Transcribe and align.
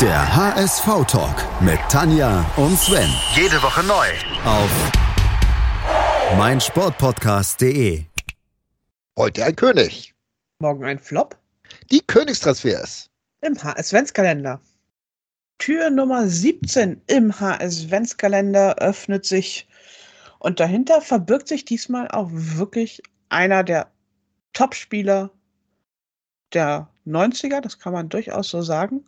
Der 0.00 0.36
HSV-Talk 0.36 1.62
mit 1.62 1.78
Tanja 1.88 2.44
und 2.56 2.76
Sven. 2.76 3.08
Jede 3.36 3.62
Woche 3.62 3.84
neu. 3.84 4.06
Auf 4.44 4.68
meinsportpodcast.de. 6.36 8.04
Heute 9.16 9.44
ein 9.44 9.54
König. 9.54 10.12
Morgen 10.58 10.84
ein 10.84 10.98
Flop 10.98 11.38
Die 11.92 12.00
Königstransfers. 12.00 13.08
im 13.40 13.56
HS-Ventskalender. 13.62 14.60
Tür 15.58 15.90
Nummer 15.90 16.26
17 16.26 17.00
im 17.06 17.38
HS-Ventskalender 17.38 18.78
öffnet 18.78 19.24
sich 19.24 19.68
und 20.40 20.58
dahinter 20.58 21.02
verbirgt 21.02 21.46
sich 21.46 21.64
diesmal 21.64 22.08
auch 22.08 22.30
wirklich 22.32 23.00
einer 23.28 23.62
der 23.62 23.92
Top-Spieler 24.54 25.30
der 26.52 26.88
90er, 27.06 27.60
das 27.60 27.78
kann 27.78 27.92
man 27.92 28.08
durchaus 28.08 28.48
so 28.48 28.60
sagen. 28.60 29.04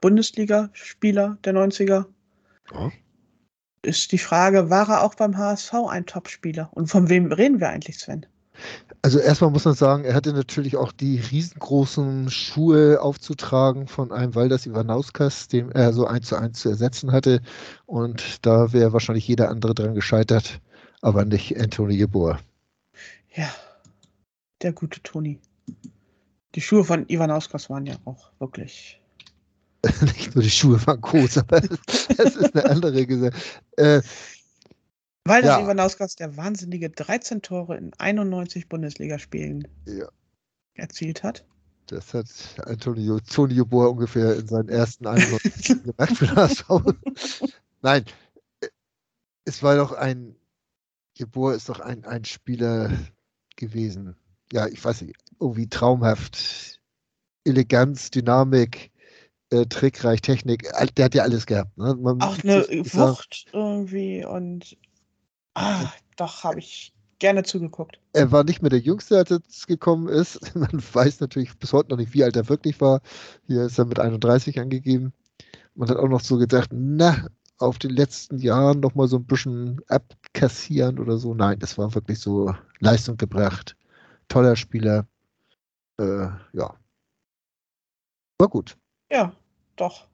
Bundesliga-Spieler 0.00 1.38
der 1.44 1.54
90er. 1.54 2.06
Ja. 2.72 2.92
Ist 3.82 4.12
die 4.12 4.18
Frage, 4.18 4.70
war 4.70 4.88
er 4.88 5.04
auch 5.04 5.14
beim 5.14 5.36
HSV 5.36 5.72
ein 5.88 6.06
Top-Spieler? 6.06 6.70
Und 6.72 6.88
von 6.88 7.08
wem 7.08 7.30
reden 7.32 7.60
wir 7.60 7.68
eigentlich, 7.68 7.98
Sven? 7.98 8.26
Also 9.02 9.20
erstmal 9.20 9.50
muss 9.50 9.64
man 9.64 9.74
sagen, 9.74 10.04
er 10.04 10.14
hatte 10.14 10.32
natürlich 10.32 10.76
auch 10.76 10.90
die 10.90 11.20
riesengroßen 11.20 12.30
Schuhe 12.30 13.00
aufzutragen 13.00 13.86
von 13.86 14.10
einem 14.10 14.34
Waldas 14.34 14.66
Ivanauskas, 14.66 15.46
dem 15.46 15.70
er 15.70 15.92
so 15.92 16.06
eins 16.06 16.26
zu 16.28 16.36
eins 16.36 16.60
zu 16.60 16.68
ersetzen 16.68 17.12
hatte. 17.12 17.40
Und 17.86 18.44
da 18.44 18.72
wäre 18.72 18.92
wahrscheinlich 18.92 19.28
jeder 19.28 19.48
andere 19.48 19.74
dran 19.74 19.94
gescheitert, 19.94 20.60
aber 21.00 21.24
nicht 21.24 21.58
Anthony 21.58 21.94
Jeboer. 21.94 22.40
Ja, 23.34 23.48
der 24.62 24.72
gute 24.72 25.00
Toni. 25.02 25.38
Die 26.54 26.60
Schuhe 26.60 26.82
von 26.82 27.08
Ivanauskas 27.08 27.70
waren 27.70 27.86
ja 27.86 27.94
auch 28.04 28.32
wirklich. 28.40 29.00
nicht 30.02 30.34
nur 30.34 30.42
die 30.42 30.50
Schuhe 30.50 30.84
waren 30.86 31.00
groß, 31.00 31.38
aber 31.38 31.60
das 32.16 32.36
ist 32.36 32.54
eine 32.54 32.64
andere 32.70 33.06
Gesellschaft. 33.06 33.62
Äh, 33.76 34.02
Weil 35.24 35.42
das 35.42 35.58
Ja. 35.58 35.64
Ivanauskas 35.64 36.16
der 36.16 36.36
wahnsinnige 36.36 36.90
13 36.90 37.42
Tore 37.42 37.76
in 37.76 37.92
91 37.98 38.68
Bundesligaspielen 38.68 39.68
Ja. 39.86 40.08
erzielt 40.74 41.22
hat. 41.22 41.44
das 41.86 42.12
hat 42.14 42.26
Antonio 42.66 43.20
Tony 43.20 43.54
Jeboer 43.54 43.90
ungefähr 43.90 44.36
in 44.36 44.46
seinen 44.48 44.68
ersten 44.68 45.06
91 45.06 45.82
gemacht 45.84 46.16
für 46.16 46.26
den 46.26 46.36
HSV. 46.36 46.68
Nein, 47.82 48.04
äh, 48.60 48.68
es 49.44 49.62
war 49.62 49.76
doch 49.76 49.92
ein, 49.92 50.34
Jeboer 51.14 51.54
ist 51.54 51.68
doch 51.68 51.80
ein, 51.80 52.04
ein 52.04 52.24
Spieler 52.24 52.90
gewesen. 53.56 54.16
Ja, 54.52 54.66
ich 54.66 54.84
weiß 54.84 55.02
nicht, 55.02 55.16
irgendwie 55.40 55.68
traumhaft. 55.68 56.80
Eleganz, 57.44 58.10
Dynamik, 58.10 58.90
äh, 59.50 59.66
trickreich, 59.66 60.20
Technik. 60.20 60.72
All- 60.74 60.88
Der 60.88 61.06
hat 61.06 61.14
ja 61.14 61.22
alles 61.22 61.46
gehabt. 61.46 61.76
Ne? 61.78 61.94
Man 61.96 62.20
Auch 62.20 62.38
eine 62.42 62.64
sagen, 62.64 62.84
Wucht 62.92 63.46
irgendwie 63.52 64.24
und. 64.24 64.76
Ah, 65.54 65.90
doch, 66.16 66.44
habe 66.44 66.60
ich 66.60 66.92
gerne 67.18 67.42
zugeguckt. 67.42 67.98
Er 68.12 68.30
war 68.30 68.44
nicht 68.44 68.62
mehr 68.62 68.70
der 68.70 68.78
Jüngste, 68.78 69.16
als 69.18 69.30
er 69.30 69.38
jetzt 69.38 69.66
gekommen 69.66 70.08
ist. 70.08 70.40
Man 70.54 70.70
weiß 70.72 71.20
natürlich 71.20 71.56
bis 71.58 71.72
heute 71.72 71.90
noch 71.90 71.96
nicht, 71.96 72.14
wie 72.14 72.22
alt 72.22 72.36
er 72.36 72.48
wirklich 72.48 72.80
war. 72.80 73.00
Hier 73.46 73.64
ist 73.64 73.78
er 73.78 73.86
mit 73.86 73.98
31 73.98 74.60
angegeben. 74.60 75.12
Man 75.74 75.88
hat 75.88 75.96
auch 75.96 76.08
noch 76.08 76.20
so 76.20 76.36
gedacht, 76.38 76.70
na, 76.72 77.26
auf 77.58 77.78
den 77.78 77.90
letzten 77.90 78.38
Jahren 78.38 78.78
noch 78.80 78.94
mal 78.94 79.08
so 79.08 79.16
ein 79.16 79.26
bisschen 79.26 79.80
abkassieren 79.88 80.98
oder 81.00 81.18
so. 81.18 81.34
Nein, 81.34 81.58
das 81.58 81.76
war 81.76 81.92
wirklich 81.94 82.20
so 82.20 82.54
Leistung 82.78 83.16
gebracht. 83.16 83.76
Toller 84.28 84.54
Spieler. 84.54 85.06
Äh, 85.98 86.28
ja. 86.52 86.76
War 88.38 88.48
gut. 88.48 88.76
Ja, 89.10 89.32
doch. 89.76 90.06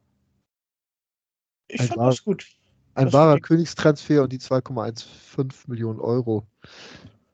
Ich 1.68 1.80
Ein 1.80 1.88
fand 1.88 1.98
wahr- 2.00 2.10
das 2.10 2.24
gut. 2.24 2.46
Ein 2.94 3.06
Das 3.06 3.14
wahrer. 3.14 3.40
Königstransfer 3.40 4.22
und 4.22 4.32
die 4.32 4.38
2,15 4.38 5.68
Millionen 5.68 5.98
Euro 6.00 6.46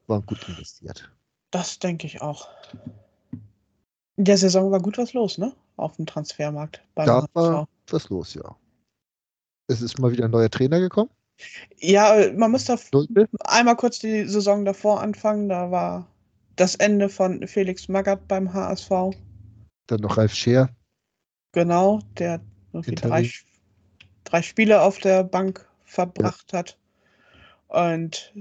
waren 0.06 0.25
gut 0.25 0.49
investiert. 0.49 1.10
Das 1.50 1.78
denke 1.78 2.06
ich 2.06 2.22
auch. 2.22 2.49
In 4.16 4.25
der 4.25 4.38
Saison 4.38 4.70
war 4.70 4.81
gut 4.81 4.97
was 4.99 5.12
los, 5.12 5.37
ne? 5.37 5.54
Auf 5.76 5.97
dem 5.97 6.06
Transfermarkt. 6.06 6.82
Beim 6.94 7.06
Da 7.06 7.16
HSV. 7.22 7.34
war 7.34 7.69
was 7.88 8.09
los, 8.09 8.34
ja. 8.34 8.56
Es 9.66 9.82
ist 9.82 9.99
mal 9.99 10.10
wieder 10.12 10.25
ein 10.25 10.31
neuer 10.31 10.50
Trainer 10.50 10.81
gekommen. 10.81 11.10
Ja, 11.78 12.16
äh, 12.16 12.32
man 12.32 12.50
muss 12.50 12.65
da 12.65 12.76
einmal 13.44 13.76
kurz 13.76 13.99
die 13.99 14.25
Saison 14.26 14.65
davor 14.65 15.00
anfangen. 15.03 15.49
Da 15.49 15.70
war 15.70 16.06
das 16.56 16.75
Ende 16.76 17.09
von 17.09 17.47
Felix 17.47 17.88
Magath 17.88 18.26
beim 18.28 18.53
HSV. 18.53 18.91
Dann 19.87 20.00
noch 20.00 20.16
Ralf 20.16 20.34
Scheer. 20.34 20.69
Genau, 21.53 22.00
der 22.19 22.41
irgendwie 22.72 22.94
drei, 22.94 23.31
drei 24.25 24.43
Spiele 24.43 24.83
auf 24.83 24.99
der 24.99 25.25
Bank 25.25 25.69
verbracht 25.84 26.53
hat. 26.53 26.78
Und 27.69 28.33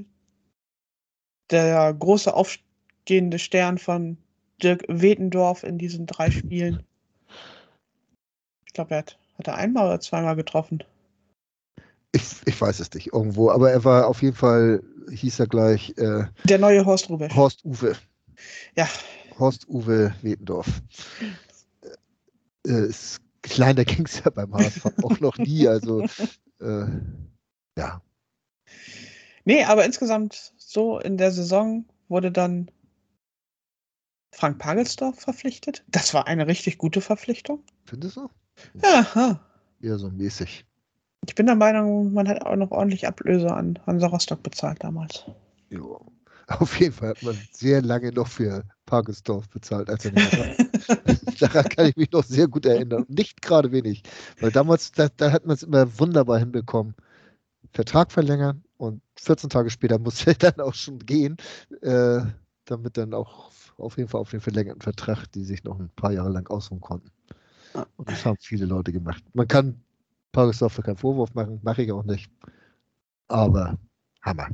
der 1.50 1.94
große 1.94 2.34
aufstehende 2.34 3.40
Stern 3.40 3.78
von 3.78 4.18
Dirk 4.62 4.84
Wetendorf 4.88 5.64
in 5.64 5.78
diesen 5.78 6.06
drei 6.06 6.30
Spielen. 6.30 6.84
Ich 8.66 8.74
glaube, 8.74 8.92
er 8.92 8.97
hat, 9.00 9.20
hat 9.38 9.47
er 9.47 9.56
einmal 9.56 9.88
oder 9.88 10.00
zweimal 10.00 10.36
getroffen. 10.36 10.84
Ich, 12.12 12.24
ich 12.46 12.59
weiß 12.59 12.80
es 12.80 12.94
nicht, 12.94 13.14
irgendwo, 13.14 13.50
aber 13.52 13.72
er 13.72 13.84
war 13.84 14.08
auf 14.08 14.22
jeden 14.22 14.36
Fall, 14.36 14.84
hieß 15.12 15.40
er 15.40 15.47
gleich, 15.47 15.94
äh, 15.97 16.26
Der 16.44 16.58
neue 16.58 16.86
Horst 16.86 17.09
Rubesch. 17.09 17.36
Horst 17.36 17.64
Uwe. 17.66 17.96
Ja. 18.76 18.88
Horst 19.38 19.68
Uwe 19.70 20.14
Wetendorf. 20.22 20.81
Äh, 22.69 22.90
kleiner 23.41 23.84
ging 23.85 24.06
es 24.06 24.24
ja 24.24 24.30
beim 24.30 24.53
HSV 24.53 24.85
auch 25.03 25.19
noch 25.19 25.38
nie, 25.38 25.68
also 25.68 26.02
äh, 26.62 26.85
ja. 27.78 28.02
Nee, 29.46 29.63
aber 29.63 29.85
insgesamt 29.85 30.53
so 30.57 31.00
in 31.00 31.18
der 31.18 31.31
Saison 31.31 31.85
wurde 32.08 32.31
dann 32.31 32.69
Frank 34.31 34.59
Pagelsdorf 34.59 35.19
verpflichtet. 35.19 35.84
Das 35.88 36.13
war 36.13 36.28
eine 36.28 36.47
richtig 36.47 36.78
gute 36.78 37.02
Verpflichtung. 37.02 37.63
Findest 37.85 38.18
du? 38.18 38.29
Ja, 39.79 39.97
so 39.97 40.09
mäßig. 40.09 40.66
Ich 41.28 41.35
bin 41.35 41.46
der 41.46 41.56
Meinung, 41.56 42.13
man 42.13 42.28
hat 42.28 42.46
auch 42.46 42.56
noch 42.56 42.72
ordentlich 42.72 43.08
Ablöse 43.08 43.52
an 43.52 43.79
Hansa 43.85 44.08
Rostock 44.08 44.44
bezahlt 44.44 44.84
damals. 44.84 45.25
Jo. 45.69 46.00
Auf 46.47 46.79
jeden 46.79 46.94
Fall 46.94 47.09
hat 47.09 47.24
man 47.24 47.38
sehr 47.52 47.81
lange 47.81 48.12
noch 48.12 48.28
für 48.28 48.63
Pagelsdorf 48.85 49.50
bezahlt, 49.50 49.90
als 49.90 50.06
er 50.06 50.12
nicht 50.12 50.38
war. 50.38 50.66
Daran 51.40 51.69
kann 51.69 51.85
ich 51.88 51.95
mich 51.95 52.12
noch 52.12 52.23
sehr 52.23 52.47
gut 52.47 52.66
erinnern. 52.66 53.06
Nicht 53.07 53.41
gerade 53.41 53.72
wenig. 53.72 54.03
Weil 54.40 54.51
damals, 54.51 54.91
da, 54.91 55.09
da 55.16 55.31
hat 55.31 55.45
man 55.45 55.56
es 55.56 55.63
immer 55.63 56.00
wunderbar 56.00 56.40
hinbekommen. 56.40 56.95
Vertrag 57.72 58.12
verlängern 58.12 58.63
und 58.78 59.01
14 59.17 59.50
Tage 59.50 59.69
später 59.69 60.00
musste 60.00 60.31
er 60.31 60.35
dann 60.35 60.59
auch 60.59 60.73
schon 60.73 61.00
gehen, 61.00 61.38
äh, 61.81 62.22
damit 62.66 62.97
dann 62.97 63.13
auch 63.13 63.51
auf 63.78 63.97
jeden 63.97 64.09
Fall 64.09 64.22
auf 64.22 64.31
den 64.31 64.41
verlängerten 64.41 64.81
Vertrag, 64.81 65.28
die 65.31 65.44
sich 65.44 65.63
noch 65.63 65.79
ein 65.79 65.90
paar 65.95 66.12
Jahre 66.12 66.29
lang 66.29 66.47
ausruhen 66.47 66.81
konnten. 66.81 67.11
Ja. 67.73 67.85
Und 67.97 68.09
das 68.09 68.25
haben 68.25 68.38
viele 68.41 68.66
Leute 68.66 68.91
gemacht. 68.91 69.23
Man 69.34 69.47
kann 69.47 69.81
Pagelsdorf 70.31 70.81
keinen 70.84 70.97
Vorwurf 70.97 71.34
machen, 71.34 71.59
mache 71.63 71.84
ich 71.84 71.91
auch 71.91 72.03
nicht. 72.03 72.31
Aber 73.28 73.78
Hammer, 74.22 74.50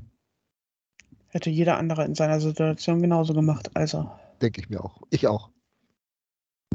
Hätte 1.36 1.50
jeder 1.50 1.78
andere 1.78 2.06
in 2.06 2.16
seiner 2.16 2.40
Situation 2.40 3.02
genauso 3.02 3.34
gemacht. 3.34 3.70
Also, 3.74 4.10
denke 4.42 4.62
ich 4.62 4.70
mir 4.70 4.82
auch. 4.82 5.02
Ich 5.10 5.28
auch. 5.28 5.50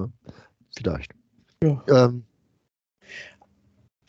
Ne? 0.00 0.12
Vielleicht. 0.76 1.12
ja. 1.62 1.82
Ähm, 1.88 2.24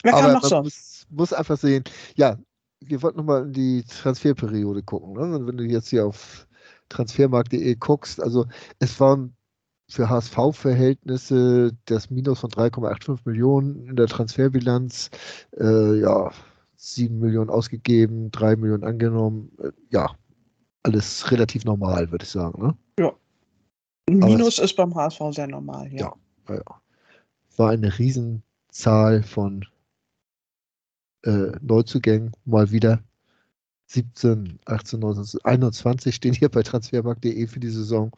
Wer 0.02 0.14
aber 0.14 0.32
noch 0.32 0.42
man 0.42 0.50
so? 0.50 0.62
muss, 0.62 1.06
muss 1.10 1.32
einfach 1.32 1.56
sehen, 1.56 1.84
ja, 2.16 2.36
wir 2.80 3.02
wollten 3.02 3.18
nochmal 3.18 3.44
in 3.44 3.52
die 3.52 3.84
Transferperiode 3.84 4.82
gucken. 4.82 5.12
Ne? 5.14 5.46
Wenn 5.46 5.56
du 5.56 5.64
jetzt 5.64 5.88
hier 5.88 6.06
auf 6.06 6.46
transfermarkt.de 6.88 7.74
guckst, 7.76 8.20
also 8.20 8.46
es 8.78 8.98
waren 9.00 9.34
für 9.88 10.08
HSV-Verhältnisse 10.08 11.72
das 11.84 12.10
Minus 12.10 12.40
von 12.40 12.50
3,85 12.50 13.20
Millionen 13.24 13.88
in 13.88 13.96
der 13.96 14.06
Transferbilanz, 14.06 15.10
äh, 15.58 16.00
ja, 16.00 16.30
7 16.76 17.18
Millionen 17.18 17.50
ausgegeben, 17.50 18.30
3 18.30 18.56
Millionen 18.56 18.84
angenommen, 18.84 19.52
äh, 19.62 19.70
ja, 19.90 20.10
alles 20.82 21.30
relativ 21.30 21.64
normal, 21.64 22.10
würde 22.10 22.24
ich 22.24 22.30
sagen. 22.30 22.60
Ne? 22.62 22.76
Minus 24.08 24.58
ist 24.58 24.74
beim 24.76 24.94
HSV 24.94 25.20
sehr 25.30 25.46
normal, 25.46 25.92
ja. 25.92 26.12
Ja. 26.48 26.54
Ja. 26.54 26.62
War 27.56 27.70
eine 27.70 27.98
Riesenzahl 27.98 29.22
von 29.22 29.64
äh, 31.24 31.52
Neuzugängen, 31.60 32.32
mal 32.44 32.70
wieder. 32.72 33.00
17, 33.86 34.58
18, 34.64 35.00
19, 35.00 35.40
21 35.44 36.14
stehen 36.14 36.32
hier 36.34 36.48
bei 36.48 36.62
transfermarkt.de 36.62 37.46
für 37.46 37.60
die 37.60 37.68
Saison, 37.68 38.10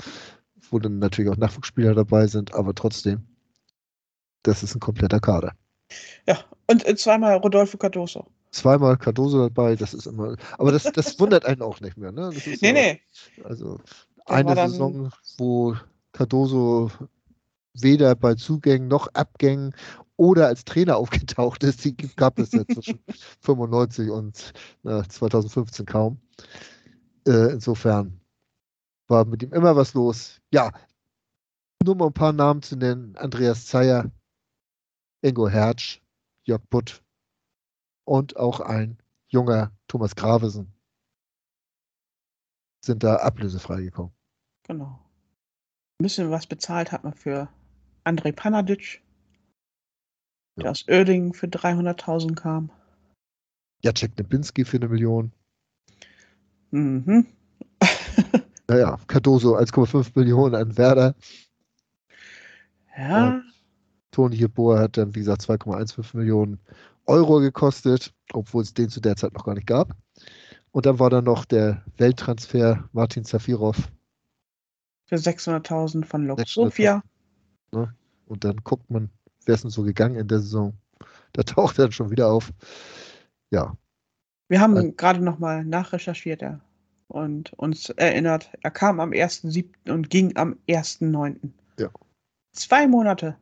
wo 0.70 0.78
dann 0.78 1.00
natürlich 1.00 1.30
auch 1.32 1.36
Nachwuchsspieler 1.36 1.94
dabei 1.94 2.28
sind, 2.28 2.54
aber 2.54 2.74
trotzdem, 2.74 3.26
das 4.44 4.62
ist 4.62 4.76
ein 4.76 4.80
kompletter 4.80 5.18
Kader. 5.18 5.52
Ja, 6.28 6.38
und 6.68 6.86
äh, 6.86 6.94
zweimal 6.94 7.36
Rodolfo 7.38 7.76
Cardoso. 7.76 8.24
Zweimal 8.52 8.96
Cardoso 8.96 9.48
dabei, 9.48 9.74
das 9.74 9.94
ist 9.94 10.06
immer, 10.06 10.36
aber 10.58 10.70
das, 10.70 10.84
das 10.84 11.18
wundert 11.18 11.44
einen 11.44 11.60
auch 11.60 11.80
nicht 11.80 11.96
mehr, 11.96 12.12
ne? 12.12 12.30
Das 12.32 12.46
ist 12.46 12.62
Nee, 12.62 12.68
ja- 12.68 12.72
nee. 12.74 13.00
Also 13.42 13.80
eine 14.26 14.54
Saison, 14.54 15.10
wo 15.38 15.76
Cardoso 16.12 16.90
weder 17.74 18.14
bei 18.14 18.34
Zugängen 18.34 18.88
noch 18.88 19.08
Abgängen 19.14 19.74
oder 20.16 20.46
als 20.46 20.64
Trainer 20.64 20.96
aufgetaucht 20.98 21.64
ist, 21.64 21.84
die 21.84 21.96
gab 21.96 22.38
es 22.38 22.52
ja 22.52 22.64
zwischen 22.66 23.00
95 23.40 24.10
und 24.10 24.52
äh, 24.84 25.02
2015 25.02 25.86
kaum. 25.86 26.20
Äh, 27.26 27.52
insofern 27.52 28.20
war 29.08 29.24
mit 29.24 29.42
ihm 29.42 29.52
immer 29.52 29.76
was 29.76 29.94
los. 29.94 30.40
Ja, 30.52 30.70
nur 31.82 31.96
mal 31.96 32.06
ein 32.06 32.12
paar 32.12 32.32
Namen 32.32 32.62
zu 32.62 32.76
nennen. 32.76 33.16
Andreas 33.16 33.66
Zeyer, 33.66 34.10
Ingo 35.22 35.48
Hertz, 35.48 36.00
Jörg 36.44 36.62
Butt 36.70 37.02
und 38.04 38.36
auch 38.36 38.60
ein 38.60 38.98
junger 39.28 39.72
Thomas 39.88 40.14
Gravesen 40.14 40.72
sind 42.84 43.02
da 43.02 43.16
ablösefrei 43.16 43.82
gekommen. 43.82 44.12
Genau. 44.64 45.00
Ein 45.98 46.04
bisschen 46.04 46.30
was 46.30 46.46
bezahlt 46.46 46.92
hat 46.92 47.04
man 47.04 47.14
für 47.14 47.48
Andrei 48.04 48.32
Panadic, 48.32 49.02
der 50.56 50.70
aus 50.70 50.86
Oerdingen 50.88 51.32
für 51.32 51.46
300.000 51.46 52.34
kam. 52.34 52.70
Jacek 53.82 54.16
Nebinski 54.18 54.64
für 54.64 54.78
eine 54.78 54.88
Million. 54.88 55.32
Mhm. 56.70 57.26
Naja, 58.66 58.98
Cardoso 59.08 59.58
1,5 59.58 60.12
Millionen 60.14 60.54
an 60.54 60.78
Werder. 60.78 61.14
Ja, 62.96 63.42
Toni 64.10 64.36
Jeboa 64.36 64.78
hat 64.78 64.96
dann, 64.96 65.14
wie 65.14 65.18
gesagt, 65.18 65.42
2,15 65.42 66.16
Millionen 66.16 66.60
Euro 67.06 67.40
gekostet, 67.40 68.14
obwohl 68.32 68.62
es 68.62 68.72
den 68.72 68.88
zu 68.88 69.00
der 69.00 69.16
Zeit 69.16 69.34
noch 69.34 69.44
gar 69.44 69.54
nicht 69.54 69.66
gab. 69.66 69.96
Und 70.74 70.86
dann 70.86 70.98
war 70.98 71.08
da 71.08 71.22
noch 71.22 71.44
der 71.44 71.84
Welttransfer 71.98 72.88
Martin 72.92 73.24
Zafirov. 73.24 73.92
für 75.06 75.14
600.000 75.14 76.04
von 76.04 76.26
Lok 76.26 76.40
600.000. 76.40 76.52
Sofia. 76.52 77.02
Und 78.26 78.42
dann 78.44 78.56
guckt 78.64 78.90
man, 78.90 79.08
wer 79.44 79.54
ist 79.54 79.62
denn 79.62 79.70
so 79.70 79.84
gegangen 79.84 80.16
in 80.16 80.26
der 80.26 80.40
Saison. 80.40 80.76
Da 81.32 81.42
taucht 81.44 81.78
er 81.78 81.84
dann 81.84 81.92
schon 81.92 82.10
wieder 82.10 82.28
auf. 82.28 82.52
Ja, 83.50 83.76
Wir 84.48 84.60
haben 84.60 84.76
Äh. 84.76 84.92
gerade 84.92 85.22
nochmal 85.22 85.64
nachrecherchiert 85.64 86.42
ja, 86.42 86.58
und 87.06 87.52
uns 87.52 87.90
erinnert, 87.90 88.50
er 88.62 88.72
kam 88.72 88.98
am 88.98 89.10
1.7. 89.10 89.92
und 89.92 90.10
ging 90.10 90.36
am 90.36 90.58
1.9. 90.68 91.50
Ja. 91.78 91.90
Zwei 92.52 92.88
Monate 92.88 93.36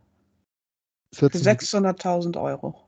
für 1.15 1.31
14, 1.31 1.41
600.000 1.97 2.39
Euro. 2.43 2.79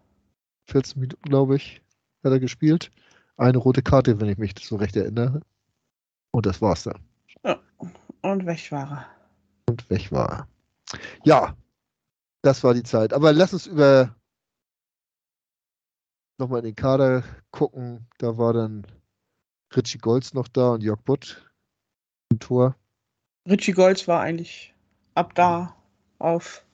14 0.68 1.00
Minuten, 1.00 1.22
glaube 1.22 1.56
ich, 1.56 1.80
hat 2.22 2.32
er 2.32 2.40
gespielt. 2.40 2.90
Eine 3.36 3.58
rote 3.58 3.82
Karte, 3.82 4.20
wenn 4.20 4.28
ich 4.28 4.38
mich 4.38 4.54
so 4.60 4.76
recht 4.76 4.96
erinnere. 4.96 5.40
Und 6.30 6.46
das 6.46 6.60
war's 6.60 6.84
dann. 6.84 7.00
Und 8.22 8.46
weg 8.46 8.70
war 8.72 8.90
er. 8.90 9.06
Und 9.68 9.90
weg 9.90 10.10
war 10.12 10.30
er. 10.30 10.48
Ja, 11.24 11.56
das 12.42 12.62
war 12.62 12.74
die 12.74 12.82
Zeit. 12.82 13.12
Aber 13.12 13.32
lass 13.32 13.52
uns 13.52 13.66
über 13.66 14.14
nochmal 16.38 16.60
in 16.60 16.66
den 16.66 16.76
Kader 16.76 17.22
gucken. 17.50 18.06
Da 18.18 18.36
war 18.38 18.52
dann 18.52 18.86
Richie 19.74 19.98
Golds 19.98 20.34
noch 20.34 20.48
da 20.48 20.70
und 20.70 20.82
Jörg 20.82 21.00
Butt 21.02 21.50
im 22.30 22.38
Tor. 22.38 22.76
Richie 23.48 23.72
Golds 23.72 24.06
war 24.08 24.20
eigentlich 24.20 24.74
ab 25.14 25.34
da 25.34 25.74
auf. 26.18 26.64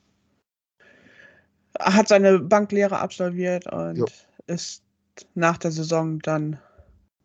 Hat 1.78 2.08
seine 2.08 2.38
Banklehre 2.38 2.98
absolviert 2.98 3.66
und 3.72 3.96
Jo. 3.96 4.06
ist 4.46 4.82
nach 5.34 5.58
der 5.58 5.70
Saison 5.70 6.18
dann 6.20 6.58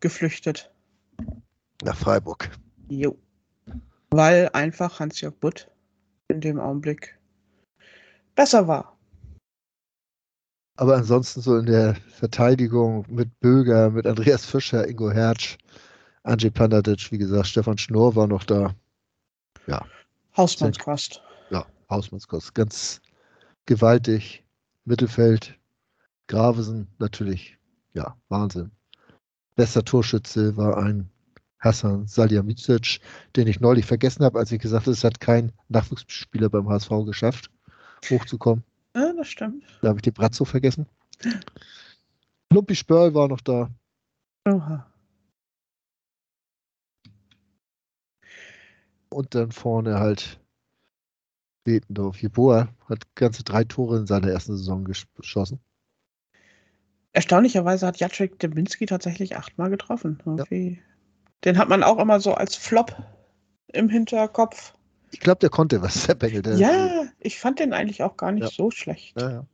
geflüchtet. 0.00 0.70
Nach 1.82 1.96
Freiburg. 1.96 2.50
Jo. 2.88 3.18
Weil 4.10 4.50
einfach 4.52 5.00
Hans-Jörg 5.00 5.34
Butt 5.36 5.68
in 6.28 6.40
dem 6.40 6.60
Augenblick 6.60 7.18
besser 8.34 8.68
war. 8.68 8.96
Aber 10.76 10.96
ansonsten 10.96 11.40
so 11.40 11.56
in 11.56 11.66
der 11.66 11.94
Verteidigung 12.10 13.06
mit 13.08 13.40
Böger, 13.40 13.90
mit 13.90 14.06
Andreas 14.06 14.44
Fischer, 14.44 14.86
Ingo 14.86 15.10
Hertz, 15.10 15.56
Andrzej 16.22 16.50
Pandadic, 16.50 17.10
wie 17.10 17.18
gesagt, 17.18 17.46
Stefan 17.46 17.78
Schnorr 17.78 18.14
war 18.14 18.26
noch 18.26 18.44
da. 18.44 18.74
Hausmannskost. 20.36 21.22
Ja, 21.50 21.66
Hausmannskost. 21.88 22.54
Ganz 22.54 23.00
gewaltig. 23.64 24.44
Mittelfeld. 24.84 25.58
Gravesen 26.26 26.88
natürlich. 26.98 27.55
Ja, 27.96 28.14
Wahnsinn. 28.28 28.70
Bester 29.54 29.82
Torschütze 29.82 30.54
war 30.58 30.76
ein 30.76 31.08
Hassan 31.58 32.06
Salihamidzic, 32.06 33.00
den 33.34 33.46
ich 33.46 33.58
neulich 33.60 33.86
vergessen 33.86 34.22
habe, 34.22 34.38
als 34.38 34.52
ich 34.52 34.60
gesagt 34.60 34.82
habe, 34.84 34.90
es 34.90 35.02
hat 35.02 35.18
kein 35.18 35.50
Nachwuchsspieler 35.68 36.50
beim 36.50 36.68
HSV 36.68 36.90
geschafft, 37.06 37.50
hochzukommen. 38.10 38.62
Ja, 38.94 39.14
das 39.14 39.28
stimmt. 39.28 39.64
Da 39.80 39.88
habe 39.88 39.98
ich 39.98 40.02
den 40.02 40.12
Bratzo 40.12 40.44
vergessen. 40.44 40.86
Lumpi 42.52 42.74
Spörl 42.74 43.14
war 43.14 43.28
noch 43.28 43.40
da. 43.40 43.70
Oha. 44.46 44.86
Und 49.08 49.34
dann 49.34 49.52
vorne 49.52 49.98
halt 49.98 50.38
Betendorf. 51.64 52.20
Jeboa 52.20 52.68
hat 52.90 53.14
ganze 53.14 53.42
drei 53.42 53.64
Tore 53.64 53.96
in 53.96 54.06
seiner 54.06 54.28
ersten 54.28 54.54
Saison 54.54 54.84
gesch- 54.86 55.06
geschossen. 55.14 55.60
Erstaunlicherweise 57.16 57.86
hat 57.86 57.96
Jacek 57.96 58.38
Debinski 58.40 58.84
tatsächlich 58.84 59.38
achtmal 59.38 59.70
getroffen. 59.70 60.22
Irgendwie. 60.26 60.82
Den 61.46 61.56
hat 61.56 61.66
man 61.70 61.82
auch 61.82 61.98
immer 61.98 62.20
so 62.20 62.34
als 62.34 62.56
Flop 62.56 62.94
im 63.72 63.88
Hinterkopf. 63.88 64.74
Ich 65.12 65.20
glaube, 65.20 65.38
der 65.38 65.48
konnte 65.48 65.80
was, 65.80 66.06
der 66.06 66.14
Bengel. 66.14 66.42
Ja, 66.58 67.04
ich 67.20 67.40
fand 67.40 67.58
den 67.58 67.72
eigentlich 67.72 68.02
auch 68.02 68.18
gar 68.18 68.32
nicht 68.32 68.44
Ja. 68.44 68.50
so 68.50 68.70
schlecht. 68.70 69.18
ja, 69.18 69.30
ja. 69.30 69.46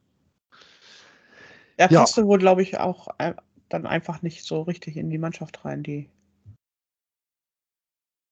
Er 1.76 1.88
Ja. 1.92 2.00
passte 2.00 2.26
wohl, 2.26 2.38
glaube 2.40 2.62
ich, 2.62 2.78
auch 2.78 3.06
äh, 3.18 3.34
dann 3.68 3.86
einfach 3.86 4.22
nicht 4.22 4.42
so 4.44 4.62
richtig 4.62 4.96
in 4.96 5.08
die 5.08 5.18
Mannschaft 5.18 5.64
rein. 5.64 5.84
Die 5.84 6.10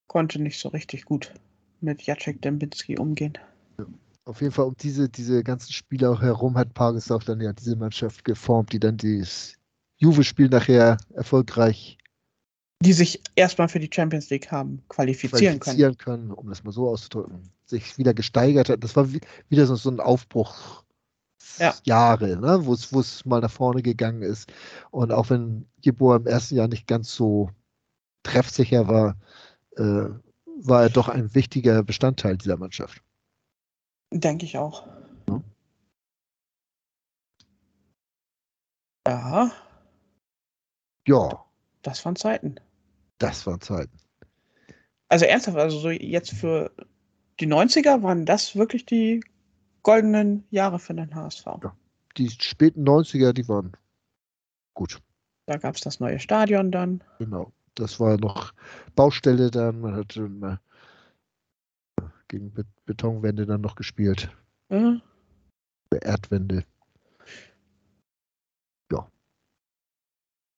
konnte 0.09 0.43
nicht 0.43 0.59
so 0.59 0.71
richtig 0.71 1.05
gut 1.05 1.33
mit 1.81 2.03
Jacek 2.03 2.43
Dembinski 2.43 2.99
umgehen. 2.99 3.39
Auf 4.25 4.41
jeden 4.41 4.53
Fall 4.53 4.67
um 4.67 4.77
diese, 4.77 5.09
diese 5.09 5.43
ganzen 5.43 5.73
Spieler 5.73 6.11
auch 6.11 6.23
herum 6.23 6.57
hat 6.57 6.75
Pagesdorf 6.75 7.25
dann 7.25 7.41
ja 7.41 7.53
diese 7.53 7.77
Mannschaft 7.77 8.25
geformt, 8.25 8.73
die 8.73 8.81
dann 8.81 8.97
dieses 8.97 9.55
Juve-Spiel 9.97 10.49
nachher 10.49 10.99
erfolgreich 11.15 11.99
Die 12.83 12.93
sich 12.93 13.21
erstmal 13.35 13.69
für 13.69 13.81
die 13.81 13.91
Champions 13.93 14.31
League 14.31 14.51
haben 14.51 14.83
qualifizieren 14.89 15.61
können. 15.61 15.61
qualifizieren 15.61 15.99
können, 15.99 16.31
um 16.31 16.49
das 16.49 16.65
mal 16.65 16.73
so 16.73 16.89
auszudrücken, 16.89 17.51
sich 17.65 17.99
wieder 17.99 18.15
gesteigert 18.15 18.69
hat. 18.69 18.83
Das 18.85 18.97
war 18.97 19.13
wie, 19.13 19.21
wieder 19.49 19.67
so, 19.67 19.77
so 19.77 19.91
ein 19.91 20.01
Aufbruch 20.01 20.85
Ja. 21.59 21.75
Jahre, 21.85 22.37
ne? 22.37 22.65
wo 22.65 22.73
es 22.73 22.93
wo 22.93 23.01
es 23.01 23.25
mal 23.25 23.41
nach 23.41 23.51
vorne 23.51 23.83
gegangen 23.83 24.23
ist. 24.23 24.51
Und 24.91 25.13
auch 25.13 25.31
wenn 25.31 25.67
Jeboa 25.83 26.17
im 26.17 26.27
ersten 26.27 26.57
Jahr 26.57 26.69
nicht 26.69 26.87
ganz 26.87 27.15
so 27.15 27.51
treffsicher 28.23 28.89
war, 28.89 29.17
äh, 29.77 30.09
war 30.63 30.83
er 30.83 30.91
doch 30.91 31.09
ein 31.09 31.35
wichtiger 31.35 31.83
Bestandteil 31.83 32.37
dieser 32.37 32.57
Mannschaft. 32.57 33.03
Denke 34.13 34.45
ich 34.45 34.59
auch. 34.59 34.87
Ja. 35.29 35.41
Ja, 39.07 39.51
Ja, 41.07 41.45
das 41.83 42.05
waren 42.05 42.17
Zeiten. 42.17 42.57
das 43.19 43.47
waren 43.47 43.61
Zeiten. 43.61 43.97
Also 45.09 45.25
ernsthaft, 45.25 45.57
also 45.57 45.79
so 45.79 45.91
jetzt 45.91 46.31
für 46.33 46.71
die 47.41 47.47
90er 47.49 48.03
waren 48.03 48.27
das 48.27 48.55
wirklich 48.55 48.85
die 48.87 49.25
goldenen 49.83 50.45
Jahre 50.51 50.79
für 50.79 50.95
den 50.95 51.15
HSV. 51.15 51.47
Ja. 51.47 51.77
Die 52.17 52.29
späten 52.31 52.85
90er, 52.87 53.33
die 53.33 53.49
waren 53.49 53.73
gut. 54.75 55.01
Da 55.47 55.57
gab 55.57 55.75
es 55.75 55.81
das 55.81 55.99
neue 56.01 56.21
Stadion 56.21 56.71
dann. 56.71 57.03
Genau. 57.19 57.53
Das 57.75 57.99
war 57.99 58.19
noch 58.19 58.53
Baustelle 58.95 59.51
dann. 59.51 59.81
Man 59.81 59.97
hatte 59.97 60.21
immer 60.25 60.61
gegen 62.31 62.51
Bet 62.53 62.67
Betonwände 62.87 63.45
dann 63.45 63.61
noch 63.61 63.75
gespielt. 63.75 64.31
Äh, 64.71 65.99
Erdwände. 66.01 66.65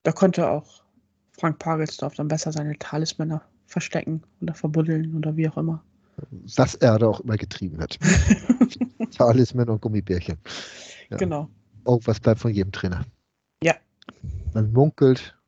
Da 0.02 0.12
konnte 0.12 0.48
auch 0.48 0.82
Frank 1.32 1.58
Pagelsdorf 1.58 2.14
dann 2.14 2.28
besser 2.28 2.52
seine 2.52 2.78
Talismänner 2.78 3.42
verstecken 3.66 4.22
oder 4.40 4.54
verbuddeln 4.54 5.16
oder 5.16 5.36
wie 5.36 5.48
auch 5.48 5.56
immer. 5.56 5.82
Was 6.56 6.74
er 6.74 6.98
da 6.98 7.06
auch 7.06 7.20
immer 7.20 7.36
getrieben 7.36 7.80
hat. 7.80 7.98
Talisman 9.16 9.68
und 9.68 9.80
Gummibärchen. 9.80 10.38
Ja. 11.08 11.16
Genau. 11.16 11.48
Irgendwas 11.86 12.20
bleibt 12.20 12.40
von 12.40 12.52
jedem 12.52 12.72
Trainer. 12.72 13.04
Ja. 13.62 13.74
Man 14.52 14.72
munkelt, 14.72 15.38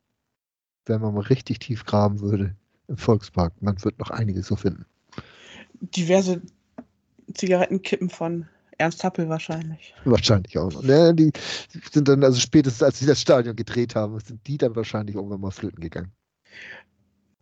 wenn 0.87 1.01
man 1.01 1.15
mal 1.15 1.21
richtig 1.21 1.59
tief 1.59 1.85
graben 1.85 2.21
würde 2.21 2.57
im 2.89 2.97
Volkspark, 2.97 3.61
man 3.61 3.83
wird 3.85 3.99
noch 3.99 4.11
einiges 4.11 4.47
so 4.47 4.57
finden. 4.57 4.87
Diverse 5.91 6.43
Zigarettenkippen 7.33 8.11
von 8.11 8.49
Ernst 8.79 9.05
Happel 9.05 9.29
wahrscheinlich. 9.29 9.95
Wahrscheinlich 10.05 10.59
auch 10.59 10.73
noch. 10.73 10.83
Ne, 10.83 11.15
die 11.15 11.33
sind 11.93 12.09
dann, 12.09 12.25
also 12.25 12.41
spätestens 12.41 12.83
als 12.83 12.99
sie 12.99 13.07
das 13.07 13.21
Stadion 13.21 13.57
gedreht 13.57 13.95
haben, 13.95 14.19
sind 14.21 14.47
die 14.47 14.59
dann 14.59 14.75
wahrscheinlich 14.77 15.17
irgendwann 15.17 15.41
mal 15.41 15.51
flöten 15.51 15.81
gegangen. 15.81 16.13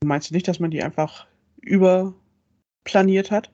Meinst 0.05 0.31
du 0.31 0.35
nicht, 0.35 0.49
dass 0.49 0.59
man 0.61 0.71
die 0.71 0.83
einfach 0.83 1.27
überplaniert 1.61 3.31
hat? 3.31 3.51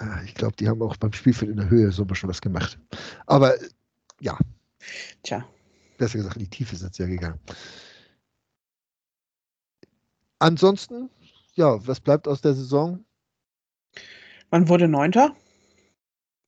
Ah, 0.00 0.22
Ich 0.24 0.34
glaube, 0.34 0.56
die 0.56 0.68
haben 0.68 0.82
auch 0.82 0.96
beim 0.96 1.12
Spielfeld 1.12 1.50
in 1.50 1.56
der 1.58 1.70
Höhe 1.70 1.92
so 1.92 2.02
ein 2.02 2.06
bisschen 2.08 2.28
was 2.28 2.40
gemacht. 2.40 2.78
Aber 3.26 3.54
ja, 4.20 4.36
Tja, 5.22 5.46
besser 5.98 6.18
gesagt, 6.18 6.36
in 6.36 6.42
die 6.42 6.50
Tiefe 6.50 6.76
sind 6.76 6.94
sie 6.94 7.02
ja 7.04 7.08
gegangen. 7.08 7.38
Ansonsten, 10.38 11.08
ja, 11.54 11.86
was 11.86 12.00
bleibt 12.00 12.26
aus 12.26 12.40
der 12.40 12.54
Saison? 12.54 13.04
Man 14.52 14.68
wurde 14.68 14.86
Neunter, 14.86 15.34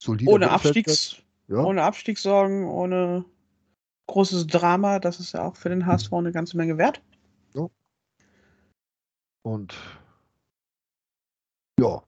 Solider 0.01 0.33
ohne. 0.33 0.51
Abstiegs, 0.51 1.17
Ja, 1.49 1.65
ohne 1.65 1.83
Abstiegssorgen, 1.83 2.65
ohne 2.67 3.25
großes 4.07 4.47
Drama. 4.47 5.01
Das 5.01 5.19
ist 5.19 5.33
ja 5.33 5.43
auch 5.43 5.57
für 5.57 5.71
den 5.71 5.87
HSV 5.87 6.13
eine 6.13 6.31
ganze 6.31 6.57
Menge 6.57 6.79
wert. 6.79 7.03
und 9.47 9.75
ja, 11.79 12.03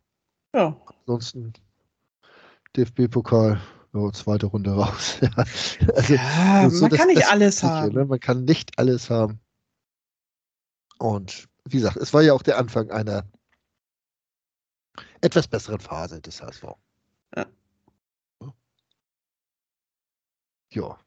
Ja, 0.54 0.74
ansonsten 1.00 1.52
DFB-Pokal, 2.76 3.60
ja, 3.92 4.12
zweite 4.12 4.46
Runde 4.46 4.72
raus. 4.72 5.18
Ja, 5.20 5.30
also, 5.94 6.14
ja 6.14 6.70
so 6.70 6.80
man 6.82 6.90
das 6.90 6.98
kann 6.98 7.08
nicht 7.08 7.28
alles 7.28 7.62
Ne? 7.62 7.68
haben. 7.68 8.08
Man 8.08 8.20
kann 8.20 8.44
nicht 8.44 8.78
alles 8.78 9.10
haben. 9.10 9.40
Und 10.98 11.48
wie 11.68 11.76
gesagt, 11.76 11.96
es 11.98 12.14
war 12.14 12.22
ja 12.22 12.32
auch 12.32 12.42
der 12.42 12.56
Anfang 12.58 12.90
einer 12.90 13.24
etwas 15.20 15.48
besseren 15.48 15.80
Phase 15.80 16.20
des 16.20 16.42
HSV. 16.42 16.64
Ja. 17.36 17.46
Ja. 20.72 20.98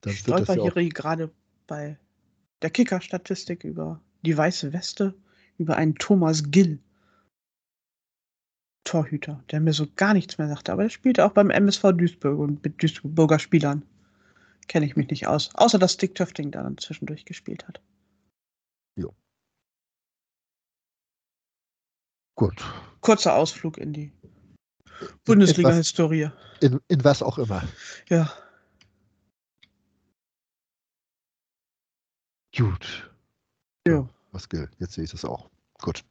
Dann 0.00 0.12
Ich 0.12 0.20
stolper 0.20 0.56
ja 0.56 0.62
auch, 0.62 0.74
hier 0.74 0.88
gerade 0.88 1.30
bei 1.66 1.98
der 2.62 2.70
Kicker-Statistik 2.70 3.64
über 3.64 4.00
die 4.22 4.36
weiße 4.36 4.72
Weste, 4.72 5.14
über 5.58 5.76
einen 5.76 5.94
Thomas 5.94 6.50
Gill. 6.50 6.80
Torhüter, 8.84 9.42
der 9.50 9.60
mir 9.60 9.72
so 9.72 9.86
gar 9.96 10.14
nichts 10.14 10.38
mehr 10.38 10.48
sagte. 10.48 10.72
Aber 10.72 10.84
der 10.84 10.90
spielte 10.90 11.24
auch 11.24 11.32
beim 11.32 11.50
MSV 11.50 11.92
Duisburg 11.92 12.38
und 12.38 12.62
mit 12.62 12.80
Duisburger 12.80 13.38
Spielern. 13.38 13.82
Kenne 14.68 14.86
ich 14.86 14.96
mich 14.96 15.10
nicht 15.10 15.26
aus. 15.26 15.50
Außer 15.54 15.78
dass 15.78 15.96
Dick 15.96 16.14
Töfting 16.14 16.50
da 16.52 16.62
dann 16.62 16.78
zwischendurch 16.78 17.24
gespielt 17.24 17.66
hat. 17.66 17.80
Gut. 22.36 22.64
Kurzer 23.00 23.34
Ausflug 23.34 23.78
in 23.78 23.92
die 23.92 24.12
Bundesliga-Historie. 25.24 26.30
In, 26.60 26.80
in 26.88 27.04
was 27.04 27.22
auch 27.22 27.38
immer. 27.38 27.62
Ja. 28.08 28.32
Gut. 32.56 33.10
Ja. 33.86 34.08
Was 34.32 34.48
gilt. 34.48 34.70
Jetzt 34.78 34.94
sehe 34.94 35.04
ich 35.04 35.10
das 35.10 35.24
auch. 35.24 35.50
Gut. 35.82 36.04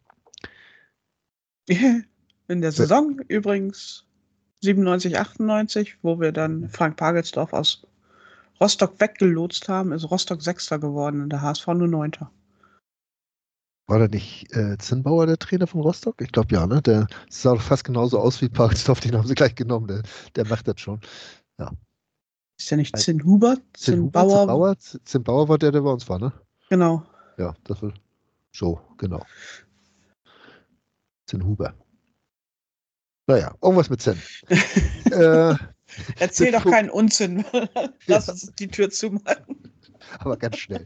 In 2.47 2.61
der 2.61 2.71
Saison 2.71 3.19
übrigens 3.27 4.05
97, 4.61 5.17
98, 5.17 5.97
wo 6.03 6.19
wir 6.19 6.31
dann 6.31 6.69
Frank 6.69 6.97
Pagelsdorf 6.97 7.53
aus 7.53 7.87
Rostock 8.61 8.99
weggelotst 8.99 9.67
haben, 9.67 9.91
ist 9.91 10.09
Rostock 10.09 10.41
Sechster 10.41 10.77
geworden 10.77 11.21
und 11.21 11.29
der 11.29 11.41
HSV 11.41 11.67
nur 11.67 11.87
Neunter. 11.87 12.31
War 13.87 13.99
da 13.99 14.07
nicht 14.07 14.51
äh, 14.55 14.77
Zinnbauer 14.79 15.27
der 15.27 15.37
Trainer 15.37 15.67
von 15.67 15.81
Rostock? 15.81 16.19
Ich 16.21 16.31
glaube 16.31 16.55
ja, 16.55 16.65
ne? 16.65 16.81
Der 16.81 17.07
sah 17.29 17.53
doch 17.53 17.61
fast 17.61 17.83
genauso 17.83 18.19
aus 18.19 18.41
wie 18.41 18.49
Parksdorf, 18.49 18.99
den 19.01 19.15
haben 19.15 19.27
sie 19.27 19.35
gleich 19.35 19.53
genommen. 19.55 19.87
Der, 19.87 20.01
der 20.35 20.47
macht 20.47 20.67
das 20.67 20.79
schon. 20.79 20.99
Ist 22.57 22.69
ja 22.71 22.77
nicht 22.77 22.95
Ein- 22.95 23.01
Zinn 23.01 23.23
Huber, 23.23 23.55
Zinn 23.73 23.95
Zinn 23.95 24.01
Huber, 24.03 24.11
Bauer. 24.23 24.37
Zinnbauer, 24.39 24.79
Z- 24.79 25.01
Zinnbauer 25.07 25.49
war 25.49 25.57
der, 25.57 25.71
der 25.71 25.81
bei 25.81 25.91
uns 25.91 26.07
war, 26.09 26.19
ne? 26.19 26.31
Genau. 26.69 27.03
Ja, 27.37 27.53
das 27.65 27.81
war 27.81 27.93
Joe, 28.53 28.79
genau. 28.97 29.21
Zinn 31.27 31.43
Huber. 31.45 31.73
Naja, 33.27 33.53
irgendwas 33.61 33.89
mit 33.89 34.01
Zinn. 34.01 34.17
äh, 35.11 35.55
Erzähl 36.19 36.51
doch 36.51 36.63
keinen 36.63 36.89
Unsinn. 36.89 37.43
Lass 38.07 38.29
uns 38.29 38.51
die 38.55 38.67
Tür 38.67 38.89
zumachen. 38.89 39.73
aber 40.19 40.37
ganz 40.37 40.57
schnell. 40.57 40.85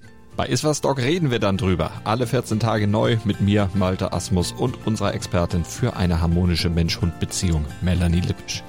Bei 0.37 0.47
Iswas 0.47 0.81
Dog 0.81 0.97
reden 0.97 1.29
wir 1.29 1.39
dann 1.39 1.57
drüber. 1.57 1.91
Alle 2.03 2.25
14 2.25 2.59
Tage 2.59 2.87
neu 2.87 3.17
mit 3.25 3.41
mir, 3.41 3.69
Malte 3.73 4.13
Asmus 4.13 4.51
und 4.53 4.87
unserer 4.87 5.13
Expertin 5.13 5.65
für 5.65 5.95
eine 5.97 6.21
harmonische 6.21 6.69
Mensch-Hund-Beziehung, 6.69 7.65
Melanie 7.81 8.21
Lippisch. 8.21 8.63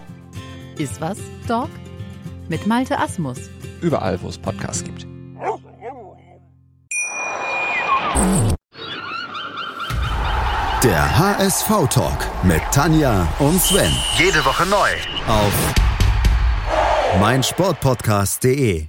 Ist 0.78 1.00
was, 1.00 1.19
Dog? 1.47 1.69
Mit 2.49 2.66
Malte 2.66 2.99
Asmus. 2.99 3.38
Überall, 3.81 4.21
wo 4.23 4.28
es 4.28 4.38
Podcasts 4.38 4.83
gibt. 4.85 5.07
Der 10.83 11.19
HSV-Talk 11.19 12.28
mit 12.42 12.61
Tanja 12.73 13.28
und 13.38 13.61
Sven. 13.61 13.92
Jede 14.19 14.45
Woche 14.45 14.66
neu. 14.66 14.90
Auf 15.28 15.52
meinsportpodcast.de. 17.21 18.88